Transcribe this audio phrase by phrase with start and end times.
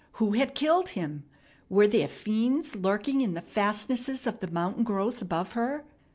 [0.13, 1.25] Who had killed him?
[1.69, 5.85] Were there fiends lurking in the fastnesses of the mountain growth above her?